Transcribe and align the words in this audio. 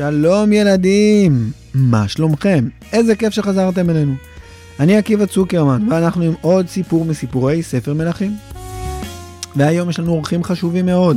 שלום 0.00 0.52
ילדים, 0.52 1.50
מה 1.74 2.08
שלומכם? 2.08 2.68
איזה 2.92 3.16
כיף 3.16 3.34
שחזרתם 3.34 3.90
אלינו. 3.90 4.14
אני 4.80 4.96
עקיבא 4.96 5.26
צוקרמן, 5.26 5.86
ואנחנו 5.90 6.22
עם 6.22 6.32
עוד 6.40 6.68
סיפור 6.68 7.04
מסיפורי 7.04 7.62
ספר 7.62 7.94
מלכים. 7.94 8.36
והיום 9.56 9.90
יש 9.90 9.98
לנו 9.98 10.12
אורחים 10.12 10.44
חשובים 10.44 10.86
מאוד. 10.86 11.16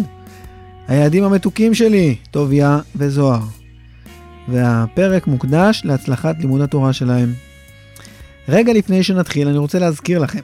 הילדים 0.88 1.24
המתוקים 1.24 1.74
שלי, 1.74 2.16
טוביה 2.32 2.80
וזוהר. 2.96 3.42
והפרק 4.48 5.28
מוקדש 5.28 5.82
להצלחת 5.86 6.36
לימוד 6.40 6.62
התורה 6.62 6.94
שלהם. 6.94 7.34
רגע 8.50 8.74
לפני 8.74 9.04
שנתחיל, 9.04 9.48
אני 9.48 9.58
רוצה 9.58 9.80
להזכיר 9.80 10.20
לכם, 10.20 10.42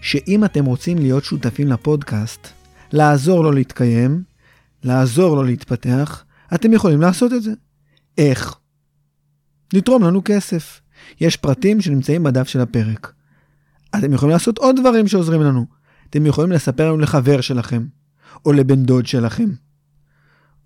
שאם 0.00 0.44
אתם 0.44 0.64
רוצים 0.64 0.98
להיות 0.98 1.24
שותפים 1.24 1.68
לפודקאסט, 1.68 2.48
לעזור 2.92 3.44
לו 3.44 3.52
להתקיים, 3.52 4.22
לעזור 4.84 5.36
לו 5.36 5.42
להתפתח, 5.42 6.24
אתם 6.54 6.72
יכולים 6.72 7.00
לעשות 7.00 7.32
את 7.32 7.42
זה. 7.42 7.52
איך? 8.18 8.56
לתרום 9.72 10.02
לנו 10.02 10.22
כסף. 10.24 10.80
יש 11.20 11.36
פרטים 11.36 11.80
שנמצאים 11.80 12.22
בדף 12.22 12.48
של 12.48 12.60
הפרק. 12.60 13.12
אתם 13.98 14.12
יכולים 14.12 14.32
לעשות 14.32 14.58
עוד 14.58 14.76
דברים 14.80 15.08
שעוזרים 15.08 15.40
לנו. 15.42 15.66
אתם 16.10 16.26
יכולים 16.26 16.52
לספר 16.52 16.88
לנו 16.88 16.98
לחבר 16.98 17.40
שלכם, 17.40 17.86
או 18.46 18.52
לבן 18.52 18.82
דוד 18.82 19.06
שלכם, 19.06 19.50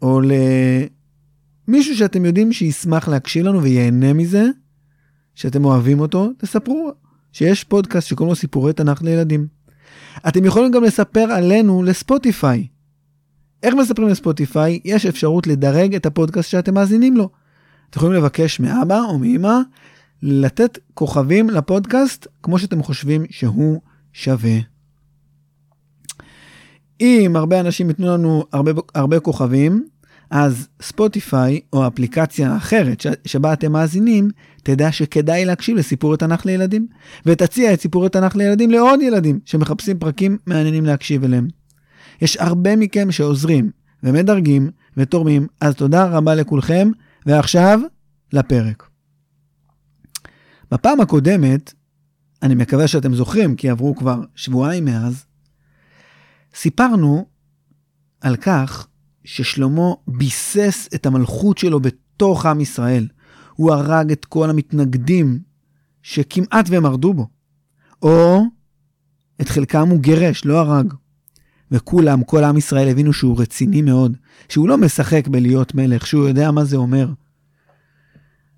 או 0.02 0.20
למישהו 1.68 1.96
שאתם 1.96 2.24
יודעים 2.24 2.52
שישמח 2.52 3.08
להקשיב 3.08 3.46
לנו 3.46 3.62
וייהנה 3.62 4.12
מזה, 4.12 4.44
שאתם 5.34 5.64
אוהבים 5.64 6.00
אותו, 6.00 6.30
תספרו 6.38 6.92
שיש 7.32 7.64
פודקאסט 7.64 8.08
שקוראים 8.08 8.28
לו 8.28 8.36
סיפורי 8.36 8.72
תנ"ך 8.72 9.02
לילדים. 9.02 9.46
אתם 10.28 10.44
יכולים 10.44 10.72
גם 10.72 10.84
לספר 10.84 11.20
עלינו 11.20 11.82
לספוטיפיי. 11.82 12.66
איך 13.66 13.74
מספרים 13.74 14.08
לספוטיפיי? 14.08 14.80
יש 14.84 15.06
אפשרות 15.06 15.46
לדרג 15.46 15.94
את 15.94 16.06
הפודקאסט 16.06 16.50
שאתם 16.50 16.74
מאזינים 16.74 17.16
לו. 17.16 17.30
אתם 17.90 17.98
יכולים 17.98 18.16
לבקש 18.16 18.60
מאבא 18.60 19.00
או 19.00 19.18
מאמא 19.18 19.58
לתת 20.22 20.78
כוכבים 20.94 21.50
לפודקאסט 21.50 22.26
כמו 22.42 22.58
שאתם 22.58 22.82
חושבים 22.82 23.24
שהוא 23.30 23.80
שווה. 24.12 24.58
אם 27.00 27.32
הרבה 27.36 27.60
אנשים 27.60 27.88
ייתנו 27.88 28.06
לנו 28.06 28.44
הרבה, 28.52 28.70
הרבה 28.94 29.20
כוכבים, 29.20 29.88
אז 30.30 30.68
ספוטיפיי 30.82 31.60
או 31.72 31.86
אפליקציה 31.86 32.56
אחרת 32.56 33.06
שבה 33.24 33.52
אתם 33.52 33.72
מאזינים, 33.72 34.30
תדע 34.62 34.92
שכדאי 34.92 35.44
להקשיב 35.44 35.76
לסיפור 35.76 36.14
התנ"ך 36.14 36.46
לילדים, 36.46 36.86
ותציע 37.26 37.72
את 37.72 37.80
סיפור 37.80 38.06
התנ"ך 38.06 38.36
לילדים 38.36 38.70
לעוד 38.70 39.00
ילדים 39.02 39.40
שמחפשים 39.44 39.98
פרקים 39.98 40.38
מעניינים 40.46 40.84
להקשיב 40.84 41.24
אליהם. 41.24 41.48
יש 42.20 42.36
הרבה 42.36 42.76
מכם 42.76 43.12
שעוזרים 43.12 43.70
ומדרגים 44.02 44.70
ותורמים, 44.96 45.46
אז 45.60 45.74
תודה 45.74 46.04
רבה 46.04 46.34
לכולכם, 46.34 46.90
ועכשיו 47.26 47.80
לפרק. 48.32 48.88
בפעם 50.70 51.00
הקודמת, 51.00 51.72
אני 52.42 52.54
מקווה 52.54 52.88
שאתם 52.88 53.14
זוכרים, 53.14 53.56
כי 53.56 53.70
עברו 53.70 53.96
כבר 53.96 54.20
שבועיים 54.34 54.84
מאז, 54.84 55.24
סיפרנו 56.54 57.26
על 58.20 58.36
כך 58.36 58.86
ששלמה 59.24 59.92
ביסס 60.08 60.88
את 60.94 61.06
המלכות 61.06 61.58
שלו 61.58 61.80
בתוך 61.80 62.46
עם 62.46 62.60
ישראל. 62.60 63.08
הוא 63.54 63.72
הרג 63.72 64.12
את 64.12 64.24
כל 64.24 64.50
המתנגדים 64.50 65.38
שכמעט 66.02 66.68
והם 66.68 66.82
מרדו 66.82 67.14
בו. 67.14 67.28
או 68.02 68.42
את 69.40 69.48
חלקם 69.48 69.88
הוא 69.88 70.00
גירש, 70.00 70.44
לא 70.44 70.58
הרג. 70.58 70.94
וכולם, 71.70 72.24
כל 72.24 72.44
עם 72.44 72.56
ישראל 72.56 72.88
הבינו 72.88 73.12
שהוא 73.12 73.40
רציני 73.40 73.82
מאוד, 73.82 74.16
שהוא 74.48 74.68
לא 74.68 74.78
משחק 74.78 75.28
בלהיות 75.28 75.74
מלך, 75.74 76.06
שהוא 76.06 76.28
יודע 76.28 76.50
מה 76.50 76.64
זה 76.64 76.76
אומר. 76.76 77.08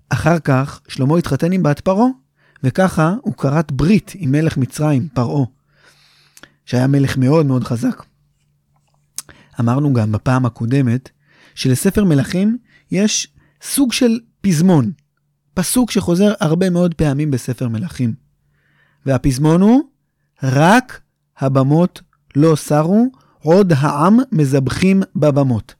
אחר 0.09 0.39
כך 0.39 0.81
שלמה 0.87 1.17
התחתן 1.17 1.51
עם 1.51 1.63
בת 1.63 1.79
פרעה, 1.79 2.07
וככה 2.63 3.15
הוא 3.21 3.33
כרת 3.33 3.71
ברית 3.71 4.11
עם 4.15 4.31
מלך 4.31 4.57
מצרים, 4.57 5.07
פרעה, 5.13 5.45
שהיה 6.65 6.87
מלך 6.87 7.17
מאוד 7.17 7.45
מאוד 7.45 7.63
חזק. 7.63 8.03
אמרנו 9.59 9.93
גם 9.93 10.11
בפעם 10.11 10.45
הקודמת, 10.45 11.09
שלספר 11.55 12.03
מלכים 12.03 12.57
יש 12.91 13.27
סוג 13.61 13.93
של 13.93 14.19
פזמון, 14.41 14.91
פסוק 15.53 15.91
שחוזר 15.91 16.33
הרבה 16.39 16.69
מאוד 16.69 16.93
פעמים 16.93 17.31
בספר 17.31 17.67
מלכים. 17.67 18.13
והפזמון 19.05 19.61
הוא, 19.61 19.81
רק 20.43 21.01
הבמות 21.37 22.01
לא 22.35 22.55
סרו, 22.55 23.05
עוד 23.39 23.73
העם 23.77 24.19
מזבחים 24.31 25.01
בבמות. 25.15 25.75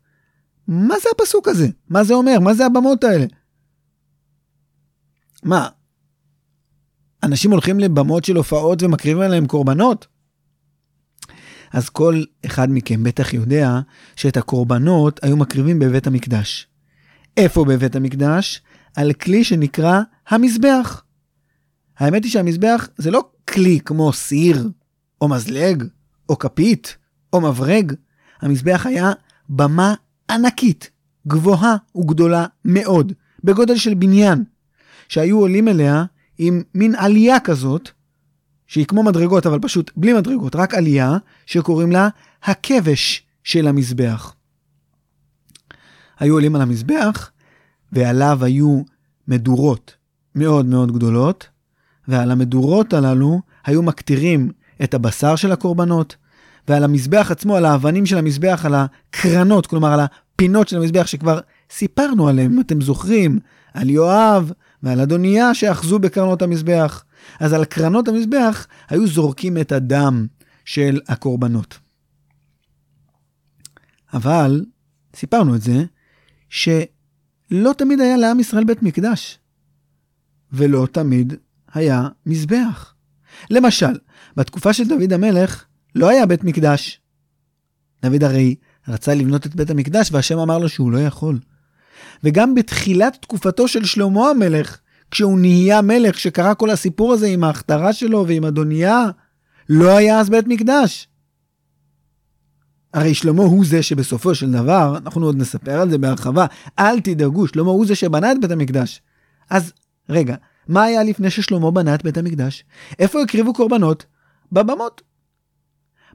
מה 0.67 0.95
זה 1.03 1.09
הפסוק 1.15 1.47
הזה? 1.47 1.67
מה 1.89 2.03
זה 2.03 2.13
אומר? 2.13 2.39
מה 2.39 2.53
זה 2.53 2.65
הבמות 2.65 3.03
האלה? 3.03 3.25
מה, 5.43 5.67
אנשים 7.23 7.51
הולכים 7.51 7.79
לבמות 7.79 8.25
של 8.25 8.35
הופעות 8.35 8.83
ומקריבים 8.83 9.21
עליהם 9.21 9.47
קורבנות? 9.47 10.07
אז 11.71 11.89
כל 11.89 12.23
אחד 12.45 12.67
מכם 12.71 13.03
בטח 13.03 13.33
יודע 13.33 13.79
שאת 14.15 14.37
הקורבנות 14.37 15.23
היו 15.23 15.37
מקריבים 15.37 15.79
בבית 15.79 16.07
המקדש. 16.07 16.67
איפה 17.37 17.65
בבית 17.65 17.95
המקדש? 17.95 18.61
על 18.95 19.13
כלי 19.13 19.43
שנקרא 19.43 20.01
המזבח. 20.27 21.03
האמת 21.97 22.23
היא 22.23 22.31
שהמזבח 22.31 22.89
זה 22.97 23.11
לא 23.11 23.29
כלי 23.49 23.79
כמו 23.85 24.13
סיר, 24.13 24.69
או 25.21 25.27
מזלג, 25.27 25.83
או 26.29 26.39
כפית, 26.39 26.97
או 27.33 27.41
מברג. 27.41 27.93
המזבח 28.41 28.85
היה 28.85 29.11
במה 29.49 29.93
ענקית, 30.29 30.89
גבוהה 31.27 31.75
וגדולה 31.95 32.45
מאוד, 32.65 33.13
בגודל 33.43 33.75
של 33.75 33.93
בניין, 33.93 34.43
שהיו 35.09 35.39
עולים 35.39 35.67
אליה 35.67 36.05
עם 36.37 36.63
מין 36.75 36.95
עלייה 36.95 37.39
כזאת, 37.39 37.89
שהיא 38.67 38.85
כמו 38.85 39.03
מדרגות, 39.03 39.45
אבל 39.45 39.59
פשוט 39.59 39.91
בלי 39.95 40.13
מדרגות, 40.13 40.55
רק 40.55 40.73
עלייה, 40.73 41.17
שקוראים 41.45 41.91
לה 41.91 42.09
הכבש 42.43 43.23
של 43.43 43.67
המזבח. 43.67 44.35
היו 46.19 46.33
עולים 46.33 46.55
על 46.55 46.61
המזבח, 46.61 47.31
ועליו 47.91 48.39
היו 48.45 48.81
מדורות 49.27 49.95
מאוד 50.35 50.65
מאוד 50.65 50.91
גדולות, 50.91 51.47
ועל 52.07 52.31
המדורות 52.31 52.93
הללו 52.93 53.41
היו 53.65 53.83
מקטירים 53.83 54.51
את 54.83 54.93
הבשר 54.93 55.35
של 55.35 55.51
הקורבנות, 55.51 56.15
ועל 56.67 56.83
המזבח 56.83 57.31
עצמו, 57.31 57.55
על 57.55 57.65
האבנים 57.65 58.05
של 58.05 58.17
המזבח, 58.17 58.65
על 58.65 58.75
הקרנות, 58.75 59.67
כלומר 59.67 59.93
על 59.93 59.99
הפינות 59.99 60.67
של 60.67 60.77
המזבח 60.77 61.07
שכבר 61.07 61.39
סיפרנו 61.71 62.27
עליהם, 62.27 62.53
אם 62.53 62.59
אתם 62.61 62.81
זוכרים, 62.81 63.39
על 63.73 63.89
יואב 63.89 64.51
ועל 64.83 64.99
אדוניה 64.99 65.53
שאחזו 65.53 65.99
בקרנות 65.99 66.41
המזבח. 66.41 67.03
אז 67.39 67.53
על 67.53 67.65
קרנות 67.65 68.07
המזבח 68.07 68.67
היו 68.89 69.07
זורקים 69.07 69.57
את 69.57 69.71
הדם 69.71 70.27
של 70.65 70.99
הקורבנות. 71.07 71.79
אבל, 74.13 74.65
סיפרנו 75.15 75.55
את 75.55 75.61
זה, 75.61 75.83
שלא 76.49 77.71
תמיד 77.77 78.01
היה 78.01 78.17
לעם 78.17 78.39
ישראל 78.39 78.63
בית 78.63 78.83
מקדש, 78.83 79.39
ולא 80.53 80.87
תמיד 80.91 81.33
היה 81.73 82.07
מזבח. 82.25 82.93
למשל, 83.49 83.97
בתקופה 84.39 84.73
של 84.73 84.87
דוד 84.87 85.13
המלך 85.13 85.65
לא 85.95 86.09
היה 86.09 86.25
בית 86.25 86.43
מקדש. 86.43 87.01
דוד 88.05 88.23
הרי 88.23 88.55
רצה 88.87 89.15
לבנות 89.15 89.45
את 89.45 89.55
בית 89.55 89.69
המקדש, 89.69 90.09
והשם 90.11 90.39
אמר 90.39 90.57
לו 90.57 90.69
שהוא 90.69 90.91
לא 90.91 90.97
יכול. 90.97 91.39
וגם 92.23 92.55
בתחילת 92.55 93.17
תקופתו 93.21 93.67
של 93.67 93.85
שלמה 93.85 94.29
המלך, 94.29 94.77
כשהוא 95.11 95.39
נהיה 95.39 95.81
מלך, 95.81 96.19
שקרה 96.19 96.55
כל 96.55 96.69
הסיפור 96.69 97.13
הזה 97.13 97.27
עם 97.27 97.43
ההכתרה 97.43 97.93
שלו 97.93 98.25
ועם 98.27 98.45
אדוניה, 98.45 99.05
לא 99.69 99.97
היה 99.97 100.19
אז 100.19 100.29
בית 100.29 100.47
מקדש. 100.47 101.07
הרי 102.93 103.13
שלמה 103.13 103.43
הוא 103.43 103.65
זה 103.65 103.83
שבסופו 103.83 104.35
של 104.35 104.51
דבר, 104.51 104.97
אנחנו 104.97 105.25
עוד 105.25 105.37
נספר 105.37 105.81
על 105.81 105.89
זה 105.89 105.97
בהרחבה, 105.97 106.45
אל 106.79 106.99
תדאגו, 106.99 107.47
שלמה 107.47 107.71
הוא 107.71 107.85
זה 107.85 107.95
שבנה 107.95 108.31
את 108.31 108.41
בית 108.41 108.51
המקדש. 108.51 109.01
אז 109.49 109.73
רגע, 110.09 110.35
מה 110.67 110.83
היה 110.83 111.03
לפני 111.03 111.29
ששלמה 111.29 111.71
בנה 111.71 111.95
את 111.95 112.03
בית 112.03 112.17
המקדש? 112.17 112.63
איפה 112.99 113.21
הקריבו 113.21 113.53
קורבנות? 113.53 114.05
בבמות. 114.51 115.01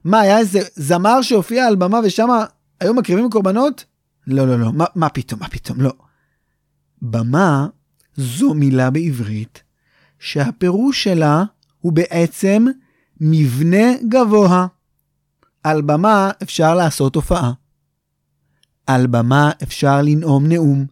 מה, 0.05 0.21
היה 0.21 0.39
איזה 0.39 0.61
זמר 0.75 1.23
שהופיע 1.23 1.67
על 1.67 1.77
במה 1.77 2.01
ושם 2.05 2.29
היו 2.81 2.95
מקריבים 2.95 3.31
קורבנות? 3.31 3.85
לא, 4.27 4.47
לא, 4.47 4.59
לא, 4.59 4.73
מה, 4.73 4.85
מה 4.95 5.09
פתאום, 5.09 5.41
מה 5.41 5.49
פתאום, 5.49 5.81
לא. 5.81 5.93
במה 7.03 7.67
זו 8.17 8.55
מילה 8.55 8.91
בעברית 8.91 9.63
שהפירוש 10.19 11.05
שלה 11.05 11.45
הוא 11.81 11.93
בעצם 11.93 12.67
מבנה 13.21 13.93
גבוה. 14.09 14.67
על 15.63 15.83
במה 15.83 16.31
אפשר 16.43 16.75
לעשות 16.75 17.15
הופעה. 17.15 17.53
על 18.87 19.07
במה 19.07 19.51
אפשר 19.63 20.03
לנאום 20.03 20.47
נאום. 20.47 20.87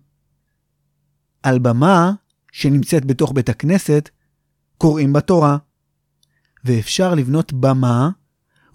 על 1.43 1.59
במה 1.59 2.13
שנמצאת 2.53 3.05
בתוך 3.05 3.33
בית 3.33 3.49
הכנסת 3.49 4.09
קוראים 4.79 5.13
בתורה. 5.13 5.57
ואפשר 6.65 7.15
לבנות 7.15 7.53
במה 7.53 8.11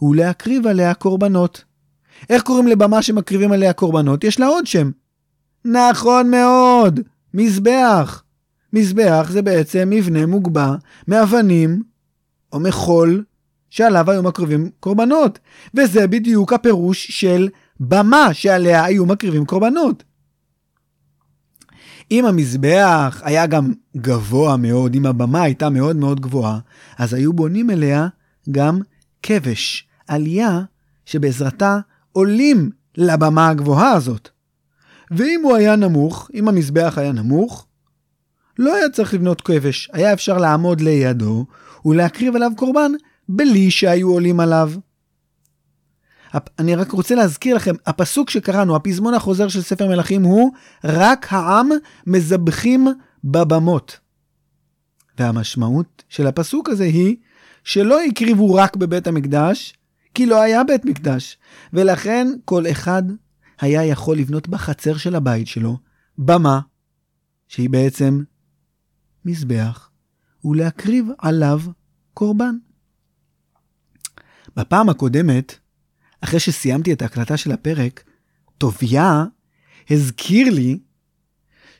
ולהקריב 0.02 0.68
עליה 0.68 0.94
קורבנות. 0.94 1.64
איך 2.30 2.44
קוראים 2.44 2.68
לבמה 2.68 3.02
שמקריבים 3.02 3.52
עליה 3.52 3.74
קורבנות? 3.74 4.24
יש 4.24 4.40
לה 4.40 4.48
עוד 4.48 4.68
שם. 4.68 4.92
נכון 5.66 6.32
מאוד, 6.32 7.00
מזבח. 7.34 8.24
מזבח 8.74 9.28
זה 9.32 9.42
בעצם 9.42 9.90
מבנה 9.90 10.26
מוגבע 10.26 10.76
מאבנים 11.08 11.84
או 12.54 12.60
מחול 12.60 13.24
שעליו 13.70 14.12
היו 14.12 14.24
מקריבים 14.24 14.70
קורבנות. 14.80 15.40
וזה 15.74 16.08
בדיוק 16.08 16.54
הפירוש 16.54 17.08
של 17.08 17.50
במה 17.80 18.34
שעליה 18.34 18.86
היו 18.86 19.06
מקריבים 19.06 19.46
קורבנות. 19.46 20.04
אם 22.12 22.26
המזבח 22.26 23.22
היה 23.24 23.46
גם 23.46 23.74
גבוה 23.98 24.58
מאוד, 24.58 24.96
אם 24.96 25.06
הבמה 25.06 25.42
הייתה 25.42 25.70
מאוד 25.70 25.96
מאוד 25.96 26.20
גבוהה, 26.20 26.60
אז 26.98 27.14
היו 27.14 27.34
בונים 27.34 27.70
אליה 27.70 28.08
גם 28.52 28.80
כבש, 29.24 29.88
עלייה 30.08 30.62
שבעזרתה 31.06 31.80
עולים 32.12 32.70
לבמה 32.98 33.50
הגבוהה 33.50 33.92
הזאת. 33.92 34.30
ואם 35.12 35.42
הוא 35.44 35.56
היה 35.56 35.76
נמוך, 35.76 36.30
אם 36.34 36.48
המזבח 36.48 36.94
היה 36.98 37.12
נמוך, 37.12 37.68
לא 38.60 38.76
היה 38.76 38.90
צריך 38.90 39.14
לבנות 39.14 39.42
כבש, 39.42 39.90
היה 39.94 40.14
אפשר 40.14 40.38
לעמוד 40.38 40.82
לידו 40.82 41.46
ולהקריב 41.86 42.36
עליו 42.36 42.52
קורבן 42.56 42.92
בלי 43.30 43.72
שהיו 43.72 44.10
עולים 44.10 44.40
עליו. 44.40 44.72
אני 46.60 46.76
רק 46.76 46.92
רוצה 46.92 47.16
להזכיר 47.16 47.56
לכם, 47.56 47.76
הפסוק 47.86 48.30
שקראנו, 48.30 48.76
הפזמון 48.76 49.14
החוזר 49.14 49.48
של 49.48 49.62
ספר 49.62 49.88
מלכים 49.88 50.24
הוא 50.24 50.52
רק 50.84 51.28
העם 51.30 51.70
מזבחים 52.08 52.88
בבמות. 53.24 54.00
והמשמעות 55.20 56.04
של 56.10 56.28
הפסוק 56.28 56.70
הזה 56.70 56.84
היא 56.84 57.16
שלא 57.64 58.02
הקריבו 58.02 58.54
רק 58.54 58.76
בבית 58.76 59.08
המקדש, 59.08 59.74
כי 60.14 60.26
לא 60.26 60.42
היה 60.42 60.64
בית 60.64 60.86
מקדש, 60.86 61.38
ולכן 61.74 62.28
כל 62.46 62.64
אחד 62.72 63.04
היה 63.60 63.86
יכול 63.86 64.18
לבנות 64.18 64.48
בחצר 64.48 64.98
של 64.98 65.16
הבית 65.16 65.48
שלו 65.48 65.78
במה, 66.18 66.60
שהיא 67.48 67.70
בעצם 67.70 68.24
מזבח, 69.26 69.90
ולהקריב 70.44 71.08
עליו 71.18 71.60
קורבן. 72.14 72.56
בפעם 74.56 74.90
הקודמת, 74.90 75.58
אחרי 76.22 76.40
שסיימתי 76.40 76.94
את 76.94 77.02
ההקלטה 77.02 77.38
של 77.38 77.52
הפרק, 77.52 78.04
טוביה 78.58 79.26
הזכיר 79.90 80.50
לי 80.50 80.80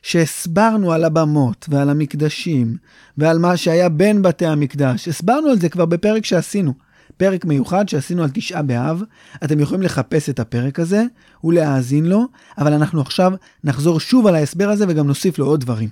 שהסברנו 0.02 0.92
על 0.92 1.04
הבמות 1.04 1.66
ועל 1.68 1.90
המקדשים 1.90 2.76
ועל 3.18 3.38
מה 3.38 3.56
שהיה 3.56 3.88
בין 3.88 4.22
בתי 4.22 4.46
המקדש. 4.46 5.08
הסברנו 5.08 5.48
על 5.48 5.58
זה 5.58 5.68
כבר 5.68 5.86
בפרק 5.86 6.24
שעשינו. 6.24 6.74
פרק 7.16 7.44
מיוחד 7.44 7.88
שעשינו 7.88 8.22
על 8.22 8.30
תשעה 8.34 8.62
באב. 8.62 9.02
אתם 9.44 9.60
יכולים 9.60 9.82
לחפש 9.82 10.30
את 10.30 10.40
הפרק 10.40 10.80
הזה 10.80 11.04
ולהאזין 11.44 12.06
לו, 12.06 12.26
אבל 12.58 12.72
אנחנו 12.72 13.00
עכשיו 13.00 13.32
נחזור 13.64 14.00
שוב 14.00 14.26
על 14.26 14.34
ההסבר 14.34 14.68
הזה 14.68 14.84
וגם 14.88 15.06
נוסיף 15.06 15.38
לו 15.38 15.46
עוד 15.46 15.60
דברים. 15.60 15.88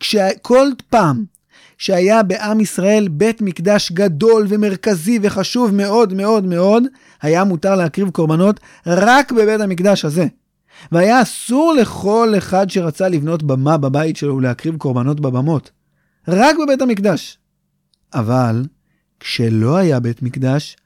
כשכל 0.00 0.66
פעם 0.90 1.24
שהיה 1.78 2.22
בעם 2.22 2.60
ישראל 2.60 3.08
בית 3.08 3.42
מקדש 3.42 3.92
גדול 3.92 4.46
ומרכזי 4.48 5.18
וחשוב 5.22 5.74
מאוד 5.74 6.14
מאוד 6.14 6.44
מאוד, 6.44 6.84
היה 7.22 7.44
מותר 7.44 7.74
להקריב 7.74 8.10
קורבנות 8.10 8.60
רק 8.86 9.32
בבית 9.32 9.60
המקדש 9.60 10.04
הזה. 10.04 10.26
והיה 10.92 11.22
אסור 11.22 11.74
לכל 11.80 12.34
אחד 12.38 12.70
שרצה 12.70 13.08
לבנות 13.08 13.42
במה 13.42 13.76
בבית 13.76 14.16
שלו 14.16 14.36
ולהקריב 14.36 14.76
קורבנות 14.76 15.20
בבמות. 15.20 15.70
רק 16.28 16.56
בבית 16.62 16.82
המקדש. 16.82 17.38
אבל 18.14 18.64
כשלא 19.20 19.76
היה 19.76 20.00
בית 20.00 20.22
מקדש, 20.22 20.76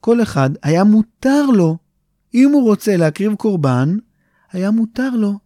כל 0.00 0.22
אחד 0.22 0.50
היה 0.62 0.84
מותר 0.84 1.46
לו, 1.46 1.76
אם 2.34 2.50
הוא 2.52 2.62
רוצה 2.62 2.96
להקריב 2.96 3.34
קורבן, 3.34 3.96
היה 4.52 4.70
מותר 4.70 5.10
לו 5.10 5.38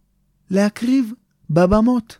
להקריב 0.51 1.11
בבמות. 1.49 2.17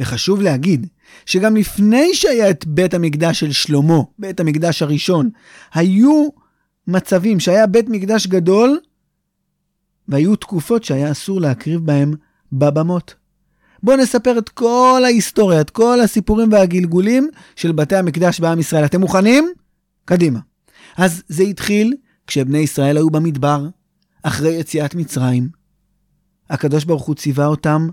וחשוב 0.00 0.40
להגיד 0.42 0.86
שגם 1.26 1.56
לפני 1.56 2.14
שהיה 2.14 2.50
את 2.50 2.66
בית 2.66 2.94
המקדש 2.94 3.40
של 3.40 3.52
שלמה, 3.52 3.98
בית 4.18 4.40
המקדש 4.40 4.82
הראשון, 4.82 5.30
היו 5.74 6.28
מצבים 6.86 7.40
שהיה 7.40 7.66
בית 7.66 7.88
מקדש 7.88 8.26
גדול, 8.26 8.78
והיו 10.08 10.36
תקופות 10.36 10.84
שהיה 10.84 11.10
אסור 11.10 11.40
להקריב 11.40 11.80
בהם 11.80 12.14
בבמות. 12.52 13.14
בואו 13.82 13.96
נספר 13.96 14.38
את 14.38 14.48
כל 14.48 15.02
ההיסטוריה, 15.04 15.60
את 15.60 15.70
כל 15.70 16.00
הסיפורים 16.00 16.52
והגלגולים 16.52 17.28
של 17.56 17.72
בתי 17.72 17.96
המקדש 17.96 18.40
בעם 18.40 18.60
ישראל. 18.60 18.84
אתם 18.84 19.00
מוכנים? 19.00 19.52
קדימה. 20.04 20.38
אז 20.96 21.22
זה 21.28 21.42
התחיל 21.42 21.94
כשבני 22.26 22.58
ישראל 22.58 22.96
היו 22.96 23.10
במדבר, 23.10 23.66
אחרי 24.22 24.52
יציאת 24.52 24.94
מצרים. 24.94 25.48
הקדוש 26.50 26.84
ברוך 26.84 27.02
הוא 27.02 27.14
ציווה 27.14 27.46
אותם 27.46 27.88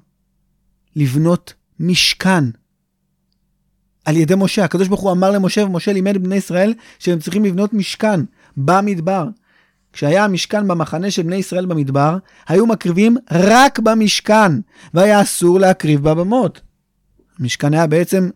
לבנות 0.95 1.53
משכן. 1.81 2.43
על 4.05 4.17
ידי 4.17 4.33
משה, 4.37 4.63
הקדוש 4.63 4.87
ברוך 4.87 5.01
הוא 5.01 5.11
אמר 5.11 5.31
למשה, 5.31 5.65
ומשה 5.65 5.93
לימד 5.93 6.17
בני 6.17 6.35
ישראל 6.35 6.73
שהם 6.99 7.19
צריכים 7.19 7.45
לבנות 7.45 7.73
משכן 7.73 8.19
במדבר. 8.57 9.27
כשהיה 9.93 10.25
המשכן 10.25 10.67
במחנה 10.67 11.11
של 11.11 11.21
בני 11.21 11.35
ישראל 11.35 11.65
במדבר, 11.65 12.17
היו 12.47 12.67
מקריבים 12.67 13.17
רק 13.31 13.79
במשכן, 13.79 14.51
והיה 14.93 15.21
אסור 15.21 15.59
להקריב 15.59 16.03
בבמות. 16.03 16.61
המשכן 17.39 17.73
היה 17.73 17.87
בעצם, 17.87 18.29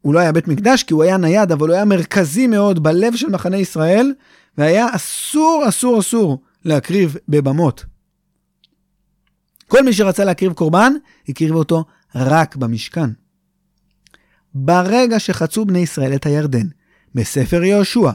הוא 0.00 0.14
לא 0.14 0.18
היה 0.18 0.32
בית 0.32 0.48
מקדש 0.48 0.82
כי 0.82 0.94
הוא 0.94 1.02
היה 1.02 1.16
נייד, 1.16 1.52
אבל 1.52 1.68
הוא 1.68 1.74
היה 1.74 1.84
מרכזי 1.84 2.46
מאוד 2.46 2.82
בלב 2.82 3.16
של 3.16 3.30
מחנה 3.30 3.56
ישראל, 3.56 4.12
והיה 4.58 4.86
אסור, 4.92 5.64
אסור, 5.68 6.00
אסור 6.00 6.38
להקריב 6.64 7.16
בבמות. 7.28 7.84
כל 9.68 9.82
מי 9.82 9.92
שרצה 9.92 10.24
להקריב 10.24 10.52
קורבן, 10.52 10.92
הקריב 11.28 11.54
אותו 11.54 11.84
רק 12.14 12.56
במשכן. 12.56 13.10
ברגע 14.54 15.18
שחצו 15.18 15.64
בני 15.64 15.78
ישראל 15.78 16.14
את 16.14 16.26
הירדן, 16.26 16.66
בספר 17.14 17.62
יהושע, 17.62 18.10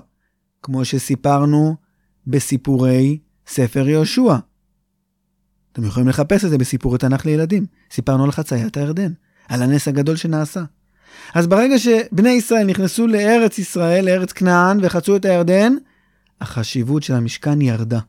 כמו 0.64 0.86
שסיפרנו 0.86 1.76
בסיפורי 2.28 3.20
ספר 3.48 3.88
יהושע. 3.88 4.36
אתם 5.72 5.86
יכולים 5.86 6.10
לחפש 6.10 6.46
את 6.46 6.50
זה 6.50 6.58
בסיפורי 6.58 6.98
תנ"ך 6.98 7.26
לילדים. 7.26 7.66
סיפרנו 7.92 8.24
על 8.24 8.32
חציית 8.32 8.78
הירדן, 8.78 9.14
על 9.48 9.62
הנס 9.62 9.88
הגדול 9.88 10.16
שנעשה. 10.16 10.64
אז 11.34 11.48
ברגע 11.48 11.80
שבני 11.80 12.30
ישראל 12.30 12.64
נכנסו 12.64 13.08
לארץ 13.08 13.60
ישראל, 13.60 14.06
לארץ 14.06 14.32
כנען, 14.32 14.80
וחצו 14.82 15.16
את 15.16 15.26
הירדן, 15.26 15.74
החשיבות 16.42 17.04
של 17.04 17.14
המשכן 17.14 17.62
ירדה. 17.62 18.00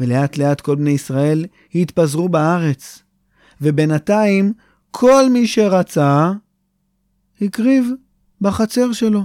ולאט 0.00 0.36
לאט 0.36 0.60
כל 0.60 0.74
בני 0.74 0.90
ישראל 0.90 1.46
התפזרו 1.74 2.28
בארץ. 2.28 3.02
ובינתיים 3.60 4.52
כל 4.90 5.30
מי 5.30 5.46
שרצה 5.46 6.32
הקריב 7.40 7.90
בחצר 8.40 8.92
שלו, 8.92 9.22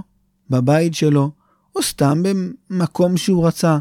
בבית 0.50 0.94
שלו, 0.94 1.30
או 1.76 1.82
סתם 1.82 2.22
במקום 2.22 3.16
שהוא 3.16 3.46
רצה. 3.46 3.78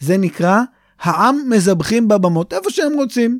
זה 0.00 0.16
נקרא 0.16 0.60
העם 1.00 1.36
מזבחים 1.50 2.08
בבמות 2.08 2.52
איפה 2.52 2.70
שהם 2.70 2.92
רוצים. 2.94 3.38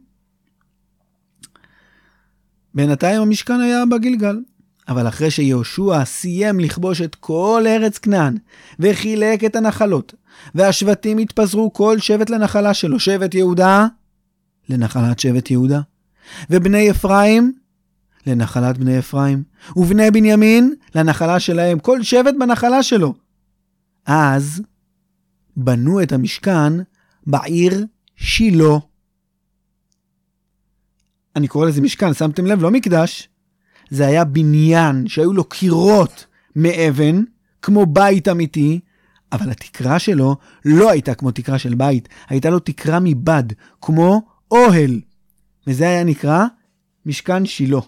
בינתיים 2.74 3.22
המשכן 3.22 3.60
היה 3.60 3.86
בגלגל, 3.86 4.40
אבל 4.88 5.08
אחרי 5.08 5.30
שיהושע 5.30 6.04
סיים 6.04 6.60
לכבוש 6.60 7.00
את 7.00 7.14
כל 7.14 7.64
ארץ 7.66 7.98
כנען 7.98 8.36
וחילק 8.78 9.44
את 9.44 9.56
הנחלות, 9.56 10.14
והשבטים 10.54 11.18
התפזרו 11.18 11.72
כל 11.72 11.98
שבט 11.98 12.30
לנחלה 12.30 12.74
שלו, 12.74 13.00
שבט 13.00 13.34
יהודה 13.34 13.86
לנחלת 14.68 15.18
שבט 15.18 15.50
יהודה, 15.50 15.80
ובני 16.50 16.90
אפרים 16.90 17.52
לנחלת 18.26 18.78
בני 18.78 18.98
אפרים, 18.98 19.42
ובני 19.76 20.10
בנימין 20.10 20.74
לנחלה 20.94 21.40
שלהם, 21.40 21.78
כל 21.78 22.02
שבט 22.02 22.34
בנחלה 22.40 22.82
שלו. 22.82 23.14
אז 24.06 24.62
בנו 25.56 26.02
את 26.02 26.12
המשכן 26.12 26.72
בעיר 27.26 27.84
שילה. 28.16 28.78
אני 31.36 31.48
קורא 31.48 31.66
לזה 31.66 31.80
משכן, 31.80 32.14
שמתם 32.14 32.46
לב? 32.46 32.62
לא 32.62 32.70
מקדש. 32.70 33.28
זה 33.90 34.06
היה 34.06 34.24
בניין 34.24 35.08
שהיו 35.08 35.32
לו 35.32 35.44
קירות 35.44 36.26
מאבן, 36.56 37.22
כמו 37.62 37.86
בית 37.86 38.28
אמיתי, 38.28 38.80
אבל 39.32 39.50
התקרה 39.50 39.98
שלו 39.98 40.36
לא 40.64 40.90
הייתה 40.90 41.14
כמו 41.14 41.30
תקרה 41.30 41.58
של 41.58 41.74
בית, 41.74 42.08
הייתה 42.28 42.50
לו 42.50 42.58
תקרה 42.58 42.98
מבד, 43.00 43.44
כמו 43.80 44.22
אוהל. 44.50 45.00
וזה 45.66 45.88
היה 45.88 46.04
נקרא 46.04 46.44
משכן 47.06 47.46
שילה. 47.46 47.80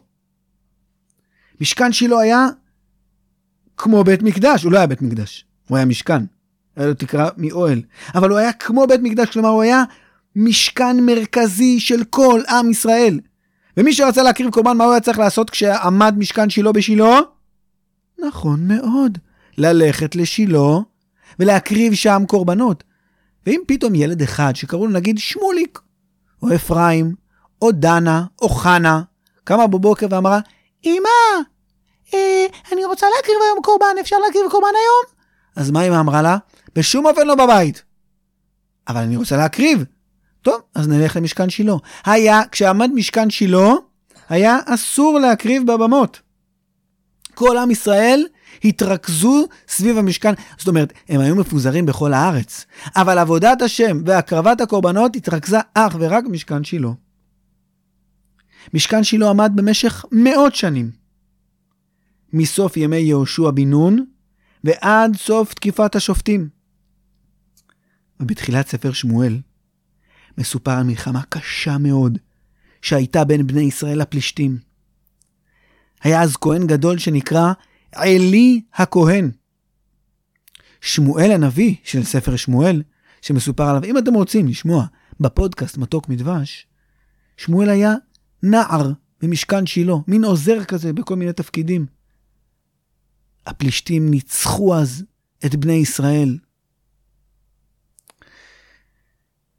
משכן 1.60 1.92
שילה 1.92 2.20
היה 2.20 2.46
כמו 3.76 4.04
בית 4.04 4.22
מקדש, 4.22 4.62
הוא 4.62 4.72
לא 4.72 4.78
היה 4.78 4.86
בית 4.86 5.02
מקדש, 5.02 5.44
הוא 5.68 5.76
היה 5.76 5.86
משכן. 5.86 6.22
היה 6.76 6.86
לו 6.86 6.94
תקרה 6.94 7.28
מאוהל. 7.36 7.82
אבל 8.14 8.30
הוא 8.30 8.38
היה 8.38 8.52
כמו 8.52 8.86
בית 8.86 9.00
מקדש, 9.02 9.28
כלומר 9.28 9.48
הוא 9.48 9.62
היה 9.62 9.84
משכן 10.36 10.96
מרכזי 11.00 11.80
של 11.80 12.04
כל 12.04 12.40
עם 12.48 12.70
ישראל. 12.70 13.20
ומי 13.76 13.92
שרצה 13.92 14.22
להקריב 14.22 14.50
קורבן, 14.50 14.76
מה 14.76 14.84
הוא 14.84 14.92
היה 14.92 15.00
צריך 15.00 15.18
לעשות 15.18 15.50
כשעמד 15.50 16.14
משכן 16.18 16.50
שילה 16.50 16.72
בשילה? 16.72 17.20
נכון 18.18 18.68
מאוד, 18.68 19.18
ללכת 19.58 20.16
לשילה 20.16 20.78
ולהקריב 21.38 21.94
שם 21.94 22.22
קורבנות. 22.28 22.84
ואם 23.46 23.60
פתאום 23.66 23.94
ילד 23.94 24.22
אחד 24.22 24.56
שקראו 24.56 24.86
לו 24.86 24.92
נגיד 24.92 25.18
שמוליק, 25.18 25.78
או 26.42 26.54
אפרים, 26.54 27.14
או 27.62 27.72
דנה, 27.72 28.24
או 28.42 28.48
חנה, 28.48 29.02
קמה 29.44 29.66
בבוקר 29.66 30.06
ואמרה, 30.10 30.40
אמא, 30.84 31.08
אה, 32.14 32.46
אני 32.72 32.84
רוצה 32.84 33.06
להקריב 33.16 33.36
היום 33.44 33.62
קורבן, 33.62 33.96
אפשר 34.00 34.16
להקריב 34.18 34.44
קורבן 34.50 34.66
היום? 34.66 35.16
אז 35.56 35.70
מה 35.70 35.82
אמא 35.82 36.00
אמרה 36.00 36.22
לה? 36.22 36.36
בשום 36.74 37.06
אופן 37.06 37.26
לא 37.26 37.34
בבית. 37.34 37.82
אבל 38.88 39.00
אני 39.00 39.16
רוצה 39.16 39.36
להקריב. 39.36 39.84
טוב, 40.42 40.60
אז 40.74 40.88
נלך 40.88 41.16
למשכן 41.16 41.50
שילה. 41.50 41.74
היה, 42.04 42.40
כשעמד 42.52 42.90
משכן 42.94 43.30
שילה, 43.30 43.72
היה 44.28 44.58
אסור 44.66 45.18
להקריב 45.18 45.72
בבמות. 45.72 46.20
כל 47.34 47.58
עם 47.58 47.70
ישראל 47.70 48.26
התרכזו 48.64 49.46
סביב 49.68 49.98
המשכן, 49.98 50.34
זאת 50.58 50.68
אומרת, 50.68 50.92
הם 51.08 51.20
היו 51.20 51.36
מפוזרים 51.36 51.86
בכל 51.86 52.12
הארץ, 52.12 52.66
אבל 52.96 53.18
עבודת 53.18 53.62
השם 53.62 54.00
והקרבת 54.06 54.60
הקורבנות 54.60 55.16
התרכזה 55.16 55.58
אך 55.74 55.96
ורק 55.98 56.24
במשכן 56.24 56.64
שילה. 56.64 56.88
משכן 58.74 59.04
שילה 59.04 59.30
עמד 59.30 59.52
במשך 59.54 60.04
מאות 60.12 60.54
שנים. 60.54 60.90
מסוף 62.32 62.76
ימי 62.76 62.96
יהושע 62.96 63.50
בן 63.50 63.70
נון 63.70 64.04
ועד 64.64 65.16
סוף 65.16 65.54
תקיפת 65.54 65.96
השופטים. 65.96 66.48
ובתחילת 68.20 68.68
ספר 68.68 68.92
שמואל 68.92 69.40
מסופר 70.38 70.70
על 70.70 70.82
מלחמה 70.82 71.22
קשה 71.28 71.78
מאוד 71.78 72.18
שהייתה 72.82 73.24
בין 73.24 73.46
בני 73.46 73.60
ישראל 73.60 74.00
לפלישתים. 74.02 74.58
היה 76.02 76.22
אז 76.22 76.36
כהן 76.36 76.66
גדול 76.66 76.98
שנקרא 76.98 77.52
עלי 77.92 78.60
הכהן. 78.74 79.30
שמואל 80.80 81.32
הנביא 81.32 81.74
של 81.84 82.02
ספר 82.02 82.36
שמואל, 82.36 82.82
שמסופר 83.22 83.68
עליו, 83.68 83.84
אם 83.84 83.98
אתם 83.98 84.14
רוצים 84.14 84.48
לשמוע 84.48 84.86
בפודקאסט 85.20 85.78
מתוק 85.78 86.08
מדבש, 86.08 86.66
שמואל 87.36 87.68
היה 87.68 87.94
נער 88.50 88.90
במשכן 89.22 89.66
שילה, 89.66 89.94
מין 90.06 90.24
עוזר 90.24 90.64
כזה 90.64 90.92
בכל 90.92 91.16
מיני 91.16 91.32
תפקידים. 91.32 91.86
הפלישתים 93.46 94.10
ניצחו 94.10 94.76
אז 94.76 95.04
את 95.46 95.54
בני 95.54 95.72
ישראל. 95.72 96.38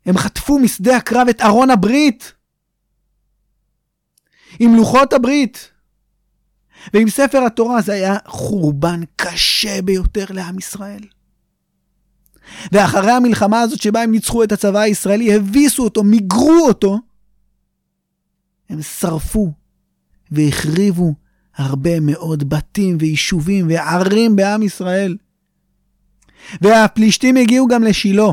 הם 0.05 0.17
חטפו 0.17 0.59
משדה 0.59 0.97
הקרב 0.97 1.27
את 1.29 1.41
ארון 1.41 1.69
הברית 1.69 2.33
עם 4.59 4.75
לוחות 4.75 5.13
הברית. 5.13 5.71
ועם 6.93 7.09
ספר 7.09 7.45
התורה 7.45 7.81
זה 7.81 7.93
היה 7.93 8.17
חורבן 8.27 9.01
קשה 9.15 9.81
ביותר 9.81 10.25
לעם 10.29 10.59
ישראל. 10.59 11.01
ואחרי 12.71 13.11
המלחמה 13.11 13.61
הזאת 13.61 13.81
שבה 13.81 14.01
הם 14.01 14.11
ניצחו 14.11 14.43
את 14.43 14.51
הצבא 14.51 14.79
הישראלי, 14.79 15.35
הביסו 15.35 15.83
אותו, 15.83 16.03
מיגרו 16.03 16.67
אותו, 16.67 16.99
הם 18.69 18.81
שרפו 18.81 19.53
והחריבו 20.31 21.13
הרבה 21.55 21.99
מאוד 21.99 22.49
בתים 22.49 22.97
ויישובים 22.99 23.67
וערים 23.69 24.35
בעם 24.35 24.63
ישראל. 24.63 25.17
והפלישתים 26.61 27.37
הגיעו 27.37 27.67
גם 27.67 27.83
לשילה. 27.83 28.27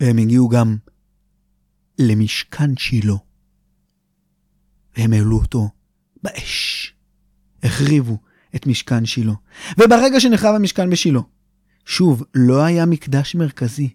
והם 0.00 0.18
הגיעו 0.18 0.48
גם 0.48 0.76
למשכן 1.98 2.76
שילה. 2.76 3.14
והם 4.96 5.12
העלו 5.12 5.38
אותו 5.38 5.68
באש. 6.22 6.94
החריבו 7.62 8.18
את 8.56 8.66
משכן 8.66 9.06
שילה. 9.06 9.32
וברגע 9.78 10.20
שנחרב 10.20 10.54
המשכן 10.54 10.90
בשילה, 10.90 11.20
שוב, 11.84 12.24
לא 12.34 12.64
היה 12.64 12.86
מקדש 12.86 13.34
מרכזי, 13.34 13.88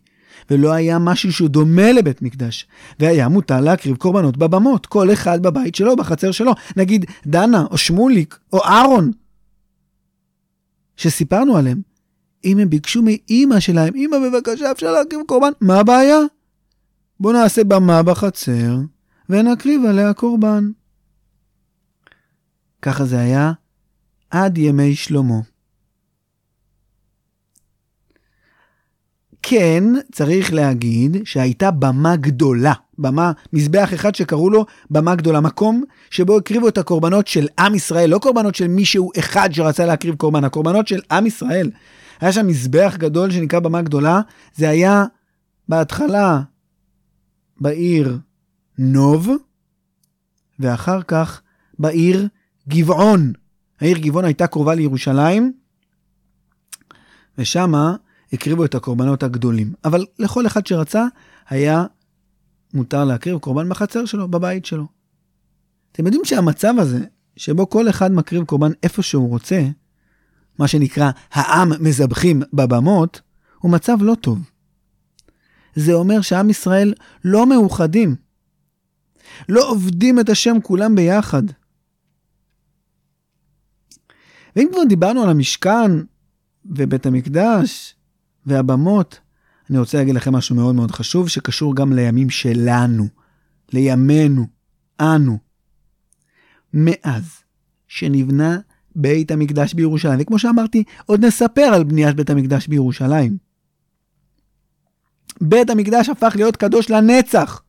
ולא 0.50 0.72
היה 0.72 1.00
משהו 1.00 1.34
שהוא 1.34 1.50
דומה 1.50 1.92
לבית 1.92 2.22
מקדש, 2.22 2.68
והיה 3.00 3.28
מותר 3.28 3.62
להקריב 3.62 3.96
קורבנות 3.96 4.38
בבמות, 4.38 4.86
כל 4.86 5.14
אחד 5.14 5.44
בבית 5.44 5.76
שלו, 5.76 5.96
בחצר 5.96 6.32
שלו. 6.32 6.52
נגיד 6.78 7.06
דנה, 7.26 7.66
או 7.72 7.78
שמוליק, 7.78 8.40
או 8.54 8.64
אהרון, 8.64 9.12
שסיפרנו 10.98 11.58
עליהם. 11.58 11.82
אם 12.46 12.60
הם 12.60 12.70
ביקשו 12.70 13.02
מאימא 13.02 13.60
שלהם, 13.60 13.96
אימא 13.96 14.18
בבקשה 14.20 14.72
אפשר 14.72 14.92
להקריב 14.92 15.22
קורבן, 15.28 15.52
מה 15.62 15.80
הבעיה? 15.80 16.20
בואו 17.20 17.34
נעשה 17.34 17.64
במה 17.64 18.04
בחצר, 18.04 18.78
ונקריב 19.30 19.86
עליה 19.86 20.14
קורבן. 20.14 20.72
ככה 22.82 23.06
זה 23.06 23.20
היה 23.20 23.52
עד 24.30 24.58
ימי 24.58 24.96
שלמה. 24.96 25.53
כן, 29.46 29.84
צריך 30.12 30.54
להגיד 30.54 31.18
שהייתה 31.26 31.72
במה 31.72 32.16
גדולה, 32.16 32.74
במה, 32.98 33.32
מזבח 33.54 33.94
אחד 33.94 34.16
שקראו 34.16 34.50
לו 34.50 34.66
במה 34.90 35.16
גדולה, 35.16 35.40
מקום 35.40 35.84
שבו 36.10 36.38
הקריבו 36.38 36.68
את 36.68 36.78
הקורבנות 36.78 37.28
של 37.28 37.48
עם 37.60 37.76
ישראל, 37.76 38.10
לא 38.10 38.20
קורבנות 38.20 38.56
של 38.56 38.68
מישהו 38.68 39.12
אחד 39.20 39.50
שרצה 39.54 39.86
להקריב 39.86 40.16
קורבן, 40.16 40.44
הקורבנות 40.44 40.88
של 40.88 41.00
עם 41.12 41.26
ישראל. 41.26 41.72
היה 42.22 42.32
שם 42.32 42.48
מזבח 42.48 42.96
גדול 42.98 43.32
שנקרא 43.32 43.60
במה 43.60 43.82
גדולה, 43.82 44.22
זה 44.56 44.70
היה 44.70 45.06
בהתחלה 45.70 46.42
בעיר 47.62 48.18
נוב, 48.78 49.30
ואחר 50.60 51.02
כך 51.02 51.42
בעיר 51.80 52.28
גבעון. 52.70 53.34
העיר 53.82 53.98
גבעון 53.98 54.26
הייתה 54.26 54.48
קרובה 54.48 54.76
לירושלים, 54.76 55.54
ושמה 57.38 57.96
הקריבו 58.34 58.66
את 58.66 58.76
הקורבנות 58.76 59.24
הגדולים. 59.24 59.74
אבל 59.86 60.06
לכל 60.20 60.48
אחד 60.48 60.68
שרצה, 60.68 61.06
היה 61.50 61.86
מותר 62.74 63.04
להקריב 63.04 63.38
קורבן 63.38 63.70
בחצר 63.70 64.06
שלו, 64.06 64.28
בבית 64.28 64.66
שלו. 64.66 64.88
אתם 65.92 66.06
יודעים 66.06 66.26
שהמצב 66.26 66.74
הזה, 66.78 67.00
שבו 67.38 67.70
כל 67.70 67.90
אחד 67.90 68.12
מקריב 68.12 68.46
קורבן 68.46 68.72
איפה 68.84 69.02
שהוא 69.02 69.30
רוצה, 69.30 69.64
מה 70.60 70.68
שנקרא 70.68 71.12
העם 71.32 71.72
מזבחים 71.80 72.42
בבמות, 72.54 73.22
הוא 73.60 73.72
מצב 73.72 73.98
לא 74.02 74.16
טוב. 74.16 74.40
זה 75.76 75.94
אומר 75.94 76.22
שעם 76.22 76.50
ישראל 76.50 76.94
לא 77.26 77.50
מאוחדים. 77.50 78.16
לא 79.50 79.70
עובדים 79.70 80.20
את 80.20 80.30
השם 80.30 80.58
כולם 80.64 80.96
ביחד. 80.96 81.44
ואם 84.56 84.68
כבר 84.72 84.84
דיברנו 84.90 85.24
על 85.24 85.30
המשכן 85.30 85.92
ובית 86.66 87.06
המקדש 87.06 87.96
והבמות, 88.46 89.20
אני 89.70 89.78
רוצה 89.78 89.98
להגיד 89.98 90.16
לכם 90.16 90.34
משהו 90.36 90.56
מאוד 90.56 90.76
מאוד 90.76 90.92
חשוב, 90.92 91.30
שקשור 91.30 91.76
גם 91.76 91.94
לימים 91.94 92.30
שלנו, 92.30 93.08
לימינו, 93.74 94.48
אנו. 95.02 95.38
מאז 96.74 97.44
שנבנה 97.88 98.60
בית 98.96 99.32
המקדש 99.32 99.74
בירושלים, 99.74 100.20
וכמו 100.22 100.40
שאמרתי, 100.40 100.84
עוד 101.06 101.26
נספר 101.26 101.62
על 101.62 101.84
בניית 101.84 102.16
בית 102.16 102.30
המקדש 102.30 102.68
בירושלים. 102.68 103.38
בית 105.42 105.70
המקדש 105.70 106.10
הפך 106.10 106.34
להיות 106.36 106.58
קדוש 106.58 106.90
לנצח. 106.90 107.62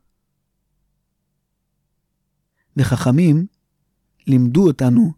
וחכמים 2.76 3.46
לימדו 4.26 4.66
אותנו 4.66 5.12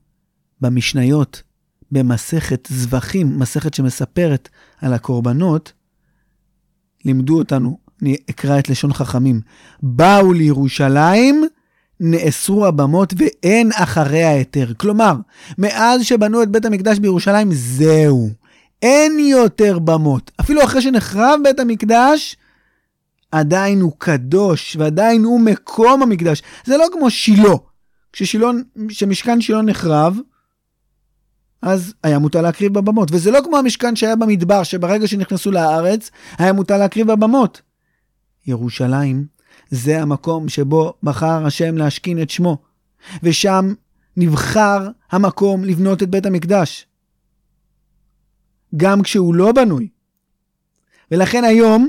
במשניות 0.61 1.43
במסכת 1.93 2.69
זבחים, 2.71 3.39
מסכת 3.39 3.75
שמספרת 3.75 4.49
על 4.81 4.93
הקורבנות, 4.93 5.73
לימדו 7.05 7.39
אותנו, 7.39 7.79
אני 8.03 8.17
אקרא 8.31 8.59
את 8.59 8.69
לשון 8.69 8.93
חכמים, 8.93 9.41
באו 9.83 10.33
לירושלים, 10.33 11.45
נאסרו 12.01 12.67
הבמות 12.67 13.15
ואין 13.17 13.71
אחריה 13.75 14.31
היתר. 14.31 14.73
כלומר, 14.77 15.15
מאז 15.59 16.05
שבנו 16.05 16.43
את 16.43 16.49
בית 16.49 16.65
המקדש 16.65 16.99
בירושלים, 16.99 17.49
זהו. 17.53 18.31
אין 18.83 19.19
יותר 19.19 19.79
במות. 19.79 20.31
אפילו 20.41 20.65
אחרי 20.65 20.83
שנחרב 20.83 21.41
בית 21.45 21.61
המקדש, 21.61 22.37
עדיין 23.33 23.81
הוא 23.81 23.93
קדוש, 23.99 24.77
ועדיין 24.77 25.25
הוא 25.25 25.41
מקום 25.41 26.03
המקדש. 26.03 26.43
זה 26.65 26.77
לא 26.77 26.87
כמו 26.93 27.11
שילה. 27.11 27.55
כשמשכן 28.89 29.41
שילה 29.41 29.63
נחרב, 29.63 30.19
אז 31.63 31.95
היה 32.03 32.19
מותר 32.19 32.43
להקריב 32.43 32.75
בבמות. 32.75 33.09
וזה 33.13 33.31
לא 33.31 33.41
כמו 33.45 33.57
המשכן 33.57 33.97
שהיה 33.97 34.17
במדבר, 34.17 34.63
שברגע 34.63 35.07
שנכנסו 35.07 35.51
לארץ, 35.51 36.11
היה 36.39 36.53
מותר 36.53 36.79
להקריב 36.79 37.13
בבמות. 37.13 37.63
ירושלים 38.47 39.27
זה 39.71 40.03
המקום 40.03 40.49
שבו 40.49 40.95
בחר 41.03 41.47
השם 41.47 41.77
להשכין 41.77 42.23
את 42.23 42.31
שמו, 42.31 42.59
ושם 43.23 43.73
נבחר 44.17 44.89
המקום 45.11 45.65
לבנות 45.65 46.03
את 46.03 46.11
בית 46.11 46.27
המקדש. 46.27 46.87
גם 48.77 49.03
כשהוא 49.03 49.35
לא 49.35 49.53
בנוי. 49.53 49.89
ולכן 51.11 51.45
היום, 51.45 51.89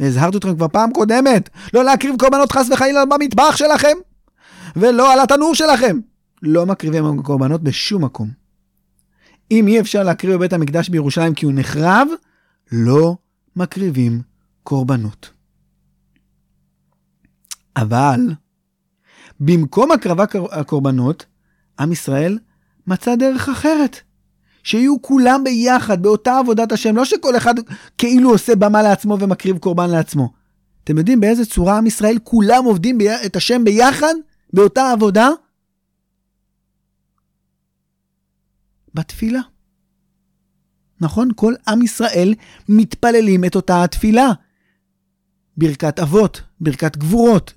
והזהרתי 0.00 0.36
אתכם 0.36 0.56
כבר 0.56 0.68
פעם 0.68 0.92
קודמת, 0.92 1.48
לא 1.74 1.84
להקריב 1.84 2.14
קורבנות 2.18 2.52
חס 2.52 2.68
וחלילה 2.70 3.04
במטבח 3.04 3.56
שלכם, 3.56 3.96
ולא 4.76 5.12
על 5.12 5.20
התנור 5.20 5.54
שלכם. 5.54 6.00
לא 6.42 6.66
מקריבים 6.66 7.22
קורבנות 7.22 7.62
בשום 7.62 8.04
מקום. 8.04 8.45
אם 9.50 9.68
אי 9.68 9.80
אפשר 9.80 10.02
להקריב 10.02 10.34
בבית 10.34 10.52
המקדש 10.52 10.88
בירושלים 10.88 11.34
כי 11.34 11.46
הוא 11.46 11.52
נחרב, 11.56 12.08
לא 12.72 13.16
מקריבים 13.56 14.22
קורבנות. 14.62 15.30
אבל 17.76 18.20
במקום 19.40 19.92
הקרבת 19.92 20.34
הקורבנות, 20.50 21.26
עם 21.80 21.92
ישראל 21.92 22.38
מצא 22.86 23.14
דרך 23.14 23.48
אחרת. 23.48 24.00
שיהיו 24.62 25.02
כולם 25.02 25.44
ביחד, 25.44 26.02
באותה 26.02 26.38
עבודת 26.38 26.72
השם, 26.72 26.96
לא 26.96 27.04
שכל 27.04 27.36
אחד 27.36 27.54
כאילו 27.98 28.30
עושה 28.30 28.56
במה 28.56 28.82
לעצמו 28.82 29.16
ומקריב 29.20 29.58
קורבן 29.58 29.90
לעצמו. 29.90 30.32
אתם 30.84 30.98
יודעים 30.98 31.20
באיזה 31.20 31.46
צורה 31.46 31.78
עם 31.78 31.86
ישראל 31.86 32.18
כולם 32.24 32.64
עובדים 32.64 32.98
בי... 32.98 33.08
את 33.26 33.36
השם 33.36 33.64
ביחד, 33.64 34.14
באותה 34.52 34.92
עבודה? 34.92 35.28
בתפילה. 38.96 39.40
נכון? 41.00 41.28
כל 41.36 41.54
עם 41.68 41.82
ישראל 41.82 42.34
מתפללים 42.68 43.44
את 43.44 43.54
אותה 43.54 43.84
התפילה. 43.84 44.28
ברכת 45.56 46.00
אבות, 46.00 46.42
ברכת 46.60 46.96
גבורות, 46.96 47.52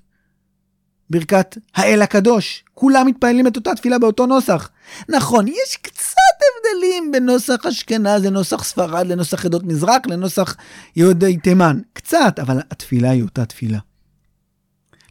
ברכת 1.09 1.57
האל 1.75 2.01
הקדוש. 2.01 2.63
כולם 2.73 3.07
מתפללים 3.07 3.47
את 3.47 3.55
אותה 3.55 3.75
תפילה 3.75 3.99
באותו 3.99 4.25
נוסח. 4.25 4.69
נכון, 5.09 5.47
יש 5.47 5.77
קצת 5.81 6.15
הבדלים 6.45 7.11
בין 7.11 7.25
נוסח 7.25 7.65
אשכנז 7.65 8.25
לנוסח 8.25 8.63
ספרד, 8.63 9.07
לנוסח 9.07 9.45
עדות 9.45 9.63
מזרח, 9.63 10.01
לנוסח 10.05 10.55
יהודי 10.95 11.37
תימן. 11.37 11.79
קצת, 11.93 12.39
אבל 12.41 12.59
התפילה 12.71 13.09
היא 13.09 13.23
אותה 13.23 13.45
תפילה. 13.45 13.79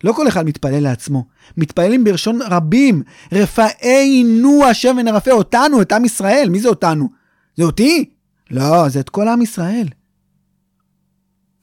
לא 0.05 0.12
כל 0.12 0.28
אחד 0.28 0.47
מתפלל 0.47 0.83
לעצמו, 0.83 1.26
מתפללים 1.57 2.05
בלשון 2.05 2.38
רבים. 2.43 3.02
רפאנו 3.33 4.64
השם 4.64 4.97
ונרפא 5.00 5.31
אותנו, 5.31 5.83
את 5.83 5.93
עם 5.93 6.05
ישראל. 6.05 6.49
מי 6.49 6.61
זה 6.61 6.69
אותנו? 6.69 7.09
זה 7.57 7.64
אותי? 7.64 8.11
לא, 8.50 8.88
זה 8.88 9.00
את 9.00 9.11
כל 9.11 9.28
עם 9.28 9.43
ישראל. 9.43 9.88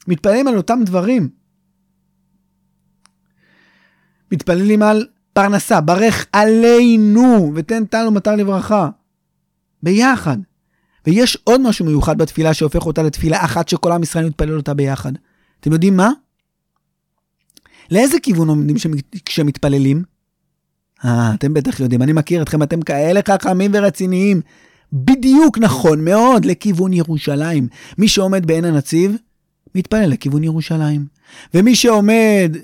מתפללים 0.08 0.48
על 0.48 0.58
אותם 0.58 0.80
דברים. 0.86 1.30
מתפללים 4.32 4.82
על 4.82 5.08
פרנסה, 5.34 5.82
ברך 5.82 6.26
עלינו, 6.34 7.52
ותן 7.56 7.86
טל 7.86 8.08
ומטר 8.08 8.36
לברכה. 8.36 8.90
ביחד. 9.84 10.38
ויש 11.08 11.38
עוד 11.44 11.62
משהו 11.62 11.86
מיוחד 11.86 12.18
בתפילה 12.18 12.54
שהופך 12.54 12.86
אותה 12.86 13.04
לתפילה 13.04 13.46
אחת 13.46 13.70
שכל 13.70 13.92
עם 13.92 14.04
ישראל 14.04 14.26
מתפלל 14.26 14.58
אותה 14.58 14.74
ביחד. 14.74 15.12
אתם 15.60 15.72
יודעים 15.72 15.98
מה? 15.98 16.12
לאיזה 17.92 18.20
כיוון 18.20 18.50
עומדים 18.50 18.76
כשמתפללים? 19.26 20.04
אה, 21.06 21.34
אתם 21.34 21.54
בטח 21.54 21.80
יודעים, 21.80 22.02
אני 22.02 22.14
מכיר 22.14 22.42
אתכם, 22.42 22.64
אתם 22.64 22.82
כאלה 22.82 23.20
חכמים 23.28 23.72
ורציניים. 23.74 24.42
בדיוק 24.94 25.58
נכון 25.58 26.06
מאוד, 26.06 26.46
לכיוון 26.46 26.94
ירושלים. 26.94 27.68
מי 27.98 28.08
שעומד 28.08 28.46
בעין 28.46 28.66
הנציב, 28.66 29.16
מתפלל 29.76 30.10
לכיוון 30.10 30.44
ירושלים. 30.44 31.06
ומי 31.54 31.76
שעומד 31.76 32.58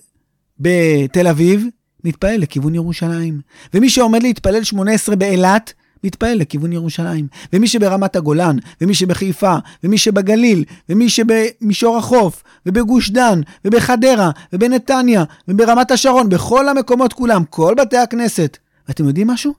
בתל 0.60 1.28
אביב, 1.28 1.66
מתפלל 2.04 2.38
לכיוון 2.38 2.76
ירושלים. 2.76 3.42
ומי 3.74 3.90
שעומד 3.90 4.24
להתפלל 4.24 4.64
18 4.64 5.16
באילת, 5.16 5.74
מתפלל 6.04 6.38
לכיוון 6.38 6.74
ירושלים. 6.74 7.28
ומי 7.54 7.68
שברמת 7.68 8.16
הגולן, 8.16 8.58
ומי 8.82 8.94
שבחיפה, 8.94 9.56
ומי 9.84 9.98
שבגליל, 9.98 10.64
ומי 10.90 11.10
שבמישור 11.10 11.98
החוף, 11.98 12.44
ובגוש 12.66 13.10
דן, 13.10 13.42
ובחדרה, 13.66 14.32
ובנתניה, 14.54 15.24
וברמת 15.48 15.92
השרון, 15.92 16.30
בכל 16.30 16.70
המקומות 16.70 17.14
כולם, 17.14 17.44
כל 17.50 17.74
בתי 17.78 17.98
הכנסת. 17.98 18.58
ואתם 18.88 19.08
יודעים 19.08 19.28
משהו? 19.28 19.54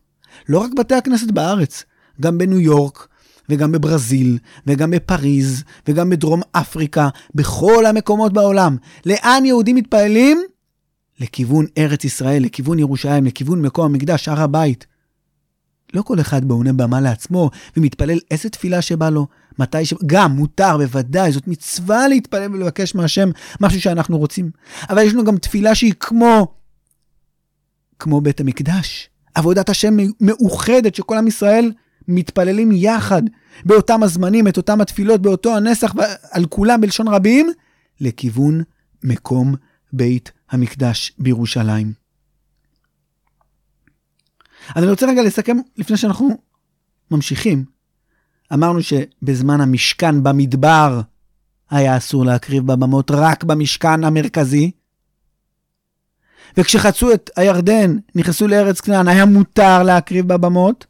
לא 0.48 0.58
רק 0.58 0.70
בתי 0.74 0.94
הכנסת 0.94 1.30
בארץ, 1.30 1.84
גם 2.20 2.38
בניו 2.38 2.60
יורק, 2.60 3.08
וגם 3.48 3.72
בברזיל, 3.72 4.38
וגם 4.66 4.90
בפריז, 4.90 5.64
וגם 5.88 6.10
בדרום 6.10 6.42
אפריקה, 6.52 7.08
בכל 7.34 7.86
המקומות 7.86 8.32
בעולם. 8.32 8.76
לאן 9.06 9.42
יהודים 9.44 9.76
מתפללים? 9.76 10.42
לכיוון 11.20 11.66
ארץ 11.78 12.04
ישראל, 12.04 12.42
לכיוון 12.42 12.78
ירושלים, 12.78 13.24
לכיוון 13.24 13.62
מקום 13.62 13.84
המקדש, 13.84 14.28
הר 14.28 14.40
הבית. 14.40 14.86
לא 15.94 16.02
כל 16.02 16.20
אחד 16.20 16.44
בעונה 16.44 16.72
במה 16.72 17.00
לעצמו 17.00 17.50
ומתפלל 17.76 18.18
איזה 18.30 18.48
תפילה 18.48 18.82
שבא 18.82 19.10
לו, 19.10 19.26
מתי 19.58 19.84
ש... 19.84 19.94
גם, 20.06 20.32
מותר, 20.32 20.76
בוודאי, 20.76 21.32
זאת 21.32 21.48
מצווה 21.48 22.08
להתפלל 22.08 22.54
ולבקש 22.54 22.94
מהשם 22.94 23.30
משהו 23.60 23.80
שאנחנו 23.80 24.18
רוצים. 24.18 24.50
אבל 24.90 25.02
יש 25.02 25.12
לנו 25.12 25.24
גם 25.24 25.36
תפילה 25.36 25.74
שהיא 25.74 25.94
כמו, 26.00 26.54
כמו 27.98 28.20
בית 28.20 28.40
המקדש. 28.40 29.08
עבודת 29.34 29.68
השם 29.68 29.96
מאוחדת, 30.20 30.94
שכל 30.94 31.16
עם 31.16 31.26
ישראל 31.26 31.72
מתפללים 32.08 32.72
יחד, 32.72 33.22
באותם 33.64 34.02
הזמנים, 34.02 34.48
את 34.48 34.56
אותם 34.56 34.80
התפילות, 34.80 35.22
באותו 35.22 35.56
הנסח, 35.56 35.92
על 36.30 36.46
כולם 36.46 36.80
בלשון 36.80 37.08
רבים, 37.08 37.50
לכיוון 38.00 38.62
מקום 39.04 39.54
בית 39.92 40.32
המקדש 40.50 41.12
בירושלים. 41.18 42.01
אז 44.68 44.82
אני 44.82 44.90
רוצה 44.90 45.06
רגע 45.06 45.22
לסכם 45.22 45.56
לפני 45.76 45.96
שאנחנו 45.96 46.38
ממשיכים. 47.10 47.64
אמרנו 48.52 48.82
שבזמן 48.82 49.60
המשכן 49.60 50.22
במדבר 50.22 51.00
היה 51.70 51.96
אסור 51.96 52.24
להקריב 52.24 52.66
בבמות 52.66 53.10
רק 53.10 53.44
במשכן 53.44 54.04
המרכזי. 54.04 54.70
וכשחצו 56.56 57.12
את 57.12 57.30
הירדן, 57.36 57.96
נכנסו 58.14 58.48
לארץ 58.48 58.80
כנען, 58.80 59.08
היה 59.08 59.26
מותר 59.26 59.82
להקריב 59.82 60.28
בבמות. 60.28 60.86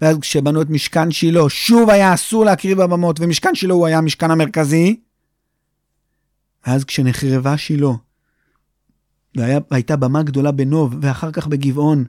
ואז 0.00 0.18
כשבנו 0.18 0.62
את 0.62 0.70
משכן 0.70 1.10
שילה, 1.10 1.40
שוב 1.48 1.90
היה 1.90 2.14
אסור 2.14 2.44
להקריב 2.44 2.82
בבמות, 2.82 3.20
ומשכן 3.20 3.54
שילה 3.54 3.74
הוא 3.74 3.86
היה 3.86 3.98
המשכן 3.98 4.30
המרכזי. 4.30 5.00
ואז 6.66 6.84
כשנחרבה 6.84 7.58
שילה, 7.58 7.88
והייתה 9.36 9.96
במה 9.96 10.22
גדולה 10.22 10.52
בנוב, 10.52 10.94
ואחר 11.00 11.32
כך 11.32 11.46
בגבעון, 11.46 12.04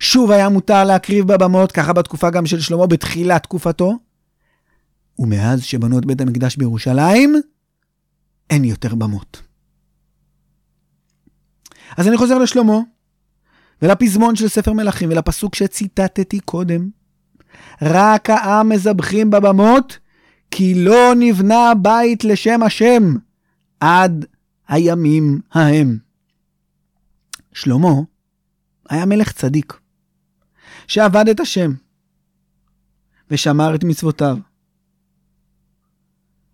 שוב 0.00 0.30
היה 0.30 0.48
מותר 0.48 0.84
להקריב 0.84 1.32
בבמות, 1.32 1.72
ככה 1.72 1.92
בתקופה 1.92 2.30
גם 2.30 2.46
של 2.46 2.60
שלמה, 2.60 2.86
בתחילת 2.86 3.42
תקופתו. 3.42 3.98
ומאז 5.18 5.62
שבנו 5.62 5.98
את 5.98 6.04
בית 6.04 6.20
המקדש 6.20 6.56
בירושלים, 6.56 7.34
אין 8.50 8.64
יותר 8.64 8.94
במות. 8.94 9.42
אז 11.96 12.08
אני 12.08 12.16
חוזר 12.16 12.38
לשלמה, 12.38 12.78
ולפזמון 13.82 14.36
של 14.36 14.48
ספר 14.48 14.72
מלכים, 14.72 15.08
ולפסוק 15.08 15.54
שציטטתי 15.54 16.40
קודם. 16.40 16.88
רק 17.82 18.30
העם 18.30 18.68
מזבחים 18.68 19.30
בבמות, 19.30 19.98
כי 20.50 20.74
לא 20.74 21.12
נבנה 21.16 21.72
בית 21.82 22.24
לשם 22.24 22.62
השם 22.62 23.14
עד 23.80 24.24
הימים 24.68 25.40
ההם. 25.52 26.07
שלמה 27.58 27.94
היה 28.88 29.06
מלך 29.06 29.32
צדיק, 29.32 29.80
שעבד 30.86 31.28
את 31.28 31.40
השם, 31.40 31.70
ושמר 33.30 33.74
את 33.74 33.84
מצוותיו. 33.84 34.36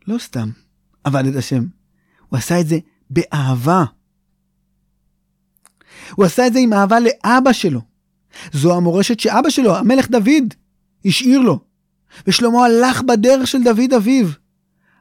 לא 0.06 0.18
סתם 0.18 0.50
עבד 1.04 1.26
את 1.26 1.36
השם, 1.36 1.64
הוא 2.28 2.38
עשה 2.38 2.60
את 2.60 2.66
זה 2.68 2.78
באהבה. 3.10 3.84
הוא 6.14 6.24
עשה 6.24 6.46
את 6.46 6.52
זה 6.52 6.58
עם 6.58 6.72
אהבה 6.72 6.96
לאבא 7.00 7.52
שלו. 7.52 7.80
זו 8.52 8.76
המורשת 8.76 9.20
שאבא 9.20 9.50
שלו, 9.50 9.76
המלך 9.76 10.10
דוד, 10.10 10.54
השאיר 11.04 11.40
לו. 11.40 11.60
ושלמה 12.26 12.64
הלך 12.64 13.02
בדרך 13.02 13.46
של 13.46 13.62
דוד 13.64 13.92
אביו. 13.96 14.28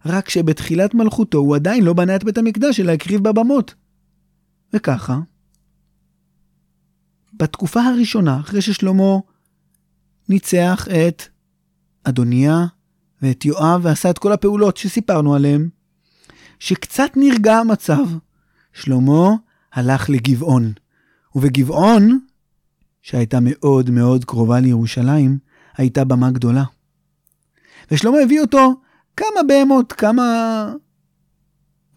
רק 0.06 0.30
שבתחילת 0.30 0.94
מלכותו 0.94 1.38
הוא 1.38 1.56
עדיין 1.56 1.84
לא 1.84 1.94
בנה 1.94 2.16
את 2.16 2.24
בית 2.24 2.38
המקדש, 2.38 2.80
אלא 2.80 2.92
הקריב 2.92 3.24
בבמות. 3.24 3.76
וככה, 4.74 5.20
בתקופה 7.34 7.82
הראשונה, 7.82 8.40
אחרי 8.40 8.62
ששלמה 8.62 9.18
ניצח 10.30 10.88
את 10.88 11.24
אדוניה 12.04 12.66
ואת 13.22 13.46
יואב 13.46 13.82
ועשה 13.84 14.10
את 14.10 14.18
כל 14.18 14.32
הפעולות 14.32 14.78
שסיפרנו 14.78 15.36
עליהן, 15.36 15.70
שקצת 16.60 17.12
נרגע 17.16 17.58
המצב, 17.58 18.06
שלמה 18.74 19.30
הלך 19.74 20.10
לגבעון. 20.10 20.74
ובגבעון, 21.36 22.20
שהייתה 23.02 23.38
מאוד 23.42 23.90
מאוד 23.90 24.26
קרובה 24.26 24.60
לירושלים, 24.60 25.38
הייתה 25.78 26.04
במה 26.06 26.32
גדולה. 26.32 26.64
ושלמה 27.92 28.18
הביא 28.24 28.42
אותו 28.42 28.74
כמה 29.18 29.44
בהמות, 29.48 29.94
כמה... 29.94 30.74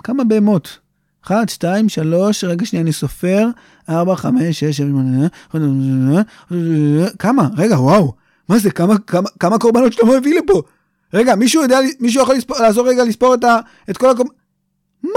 כמה 0.02 0.24
בהמות. 0.24 0.78
אחת, 1.26 1.48
שתיים, 1.48 1.88
שלוש, 1.88 2.44
רגע 2.44 2.66
שנייה, 2.66 2.82
אני 2.82 2.92
סופר, 2.92 3.48
ארבע, 3.88 4.16
חמש, 4.16 4.60
שש, 4.60 4.76
שבע, 4.76 4.88
שמונה, 4.88 6.22
כמה? 7.18 7.48
רגע, 7.56 7.80
וואו, 7.80 8.14
מה 8.48 8.58
זה, 8.58 8.70
כמה, 8.70 8.98
כמה, 8.98 9.28
כמה 9.40 9.58
קורבנות 9.58 9.92
שלמה 9.92 10.16
הביא 10.16 10.38
לפה? 10.38 10.62
רגע, 11.14 11.34
מישהו 11.34 11.62
יודע, 11.62 11.78
מישהו 12.00 12.22
יכול 12.22 12.34
לספור, 12.34 12.58
לעזור 12.58 12.88
רגע 12.88 13.04
לספור 13.04 13.34
את, 13.34 13.44
ה, 13.44 13.58
את 13.90 13.96
כל 13.96 14.10
הקורבנות? 14.10 14.36
מה? 15.02 15.10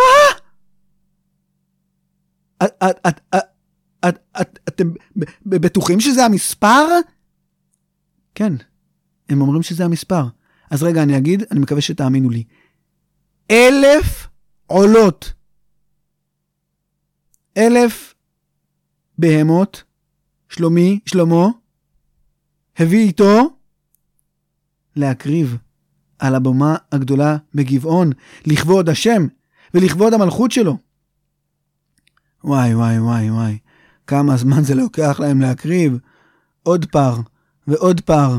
את, 2.63 2.72
את, 2.84 2.98
את, 3.08 3.19
את, 3.36 3.43
את, 4.08 4.19
את, 4.41 4.60
אתם 4.69 4.91
בטוחים 5.45 6.00
שזה 6.00 6.26
המספר? 6.26 6.88
כן, 8.36 8.54
הם 9.30 9.41
אומרים 9.41 9.63
שזה 9.63 9.86
המספר. 9.86 10.24
אז 10.72 10.84
רגע, 10.84 11.04
אני 11.04 11.17
אגיד, 11.17 11.43
אני 11.52 11.60
מקווה 11.60 11.82
שתאמינו 11.82 12.30
לי. 12.30 12.43
אלף 13.52 14.28
עולות. 14.67 15.38
אלף 17.58 18.14
בהמות, 19.18 19.84
שלומי, 20.50 21.00
שלמה, 21.06 21.48
הביא 22.78 23.00
איתו 23.00 23.50
להקריב 24.96 25.58
על 26.20 26.36
הבמה 26.36 26.76
הגדולה 26.92 27.38
בגבעון, 27.56 28.12
לכבוד 28.46 28.90
השם 28.90 29.28
ולכבוד 29.74 30.14
המלכות 30.14 30.52
שלו. 30.52 30.78
וואי, 32.44 32.76
וואי, 32.76 33.00
וואי, 33.00 33.32
וואי, 33.32 33.58
כמה 34.08 34.38
זמן 34.38 34.64
זה 34.64 34.76
לוקח 34.76 35.20
להם 35.20 35.42
להקריב. 35.42 35.98
עוד 36.64 36.86
פר, 36.86 37.16
ועוד 37.68 38.02
פר, 38.02 38.38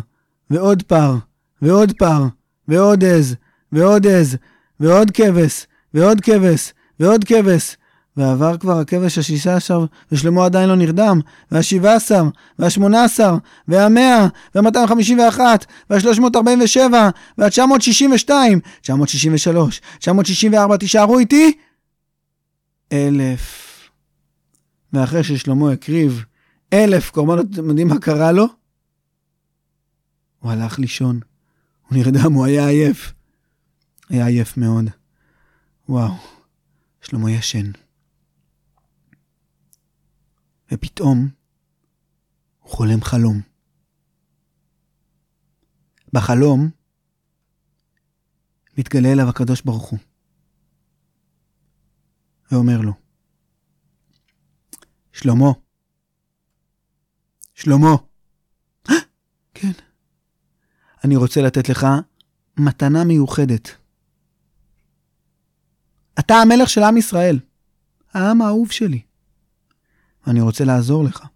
ועוד 0.51 0.83
פר, 0.83 1.16
ועוד 1.62 1.92
פר, 1.99 2.27
ועוד 2.68 3.05
עז, 3.05 3.37
ועוד 3.73 4.07
עז, 4.07 4.37
ועוד 4.81 5.11
כבש, 5.11 5.66
ועוד 5.94 6.20
כבש, 6.20 6.73
ועוד 7.01 7.25
כבש. 7.25 7.77
ועבר 8.20 8.56
כבר 8.56 8.78
הכבש 8.78 9.18
השישה 9.18 9.56
עשר, 9.56 9.85
ושלמה 10.12 10.44
עדיין 10.44 10.68
לא 10.68 10.76
נרדם, 10.76 11.20
והשבעה 11.50 11.94
עשר, 11.94 12.24
והשמונה 12.59 13.04
עשר, 13.04 13.35
והמאה, 13.68 14.26
והמאתיים 14.54 14.87
חמישים 14.87 15.18
ואחת, 15.18 15.66
והשלוש 15.90 16.18
מאות 16.18 16.37
ארבעים 16.37 16.61
ושבע, 16.64 17.11
והתשע 17.38 17.66
מאות 17.66 17.83
שישים 17.83 18.12
ושתיים, 18.12 18.61
תשע 18.80 18.94
מאות 18.94 19.09
שישים 19.09 19.35
ושלוש, 19.35 19.80
תשע 19.98 20.12
מאות 20.12 20.26
שישים 20.26 20.52
וארבע, 20.52 20.76
תישארו 20.76 21.18
איתי? 21.18 21.52
אלף. 22.92 23.66
ואחרי 24.92 25.24
ששלמה 25.24 25.72
הקריב 25.72 26.24
אלף 26.72 27.11
קורבנות, 27.11 27.46
אתם 27.52 27.68
יודעים 27.68 27.88
מה 27.88 27.98
קרה 27.98 28.33
לו? 28.33 28.46
הוא 30.38 30.52
הלך 30.52 30.78
לישון. 30.78 31.20
הוא 31.88 31.98
נרדם, 31.98 32.33
הוא 32.33 32.44
היה 32.44 32.68
עייף. 32.68 33.12
היה 34.09 34.26
עייף 34.26 34.56
מאוד. 34.56 34.85
וואו, 35.88 36.14
שלמה 37.00 37.30
ישן. 37.30 37.70
ופתאום 40.72 41.28
הוא 42.61 42.70
חולם 42.70 43.00
חלום. 43.02 43.40
בחלום 46.12 46.70
מתגלה 48.78 49.12
אליו 49.12 49.28
הקדוש 49.28 49.62
ברוך 49.62 49.88
הוא, 49.88 49.98
ואומר 52.52 52.80
לו, 52.80 52.92
שלמה, 55.12 55.52
שלמה, 57.54 57.96
כן, 59.54 59.72
אני 61.04 61.16
רוצה 61.16 61.40
לתת 61.40 61.68
לך 61.68 61.87
מתנה 62.56 63.04
מיוחדת. 63.04 63.68
אתה 66.18 66.35
המלך 66.35 66.68
של 66.68 66.83
עם 66.83 66.96
ישראל, 66.96 67.40
העם 68.12 68.42
האהוב 68.42 68.70
שלי. 68.70 69.02
ואני 70.26 70.40
רוצה 70.40 70.64
לעזור 70.64 71.04
לך. 71.04 71.26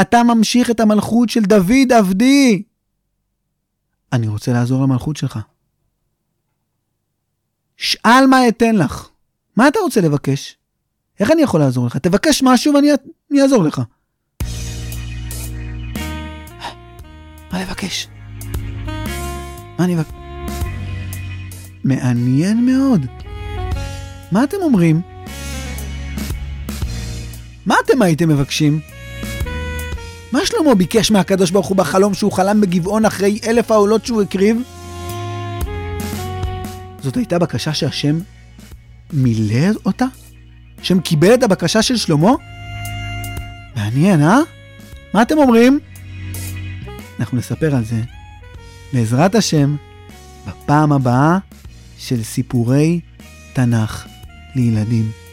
אתה 0.00 0.22
ממשיך 0.22 0.70
את 0.70 0.80
המלכות 0.80 1.28
של 1.28 1.40
דוד 1.40 1.92
עבדי. 1.98 2.62
אני 4.12 4.28
רוצה 4.28 4.52
לעזור 4.52 4.82
למלכות 4.82 5.16
שלך. 5.16 5.38
שאל 7.76 8.26
מה 8.26 8.48
אתן 8.48 8.76
לך. 8.76 9.08
מה 9.56 9.68
אתה 9.68 9.78
רוצה 9.78 10.00
לבקש? 10.00 10.56
איך 11.20 11.30
אני 11.30 11.42
יכול 11.42 11.60
לעזור 11.60 11.86
לך? 11.86 11.96
תבקש 11.96 12.42
משהו 12.42 12.74
ואני 12.74 13.42
אעזור 13.42 13.64
לך. 13.64 13.82
מה 17.52 17.62
לבקש? 17.62 18.08
מה 19.78 19.84
אני 19.84 19.94
אבקש? 19.94 20.12
מעניין 21.84 22.66
מאוד. 22.66 23.06
מה 24.32 24.44
אתם 24.44 24.56
אומרים? 24.62 25.07
מה 27.68 27.74
אתם 27.84 28.02
הייתם 28.02 28.28
מבקשים? 28.28 28.80
מה 30.32 30.40
שלמה 30.44 30.74
ביקש 30.74 31.10
מהקדוש 31.10 31.50
ברוך 31.50 31.66
הוא 31.66 31.76
בחלום 31.76 32.14
שהוא 32.14 32.32
חלם 32.32 32.60
בגבעון 32.60 33.04
אחרי 33.04 33.38
אלף 33.46 33.70
העולות 33.70 34.06
שהוא 34.06 34.22
הקריב? 34.22 34.56
זאת 37.02 37.16
הייתה 37.16 37.38
בקשה 37.38 37.74
שהשם 37.74 38.18
מילא 39.12 39.68
אותה? 39.86 40.04
השם 40.80 41.00
קיבל 41.00 41.34
את 41.34 41.42
הבקשה 41.42 41.82
של 41.82 41.96
שלמה? 41.96 42.30
מעניין, 43.76 44.22
אה? 44.22 44.38
מה 45.14 45.22
אתם 45.22 45.38
אומרים? 45.38 45.78
אנחנו 47.20 47.38
נספר 47.38 47.76
על 47.76 47.84
זה, 47.84 48.00
בעזרת 48.92 49.34
השם, 49.34 49.76
בפעם 50.46 50.92
הבאה 50.92 51.38
של 51.98 52.22
סיפורי 52.22 53.00
תנ"ך 53.52 54.06
לילדים. 54.54 55.27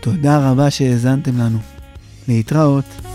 תודה 0.00 0.50
רבה 0.50 0.70
שהאזנתם 0.70 1.38
לנו. 1.38 1.58
להתראות. 2.28 3.07